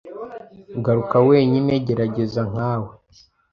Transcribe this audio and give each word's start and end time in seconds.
Garuka 0.85 1.15
wenyine 1.27 1.73
gerageza 1.87 2.41
nka 2.51 2.71
we 2.83 2.91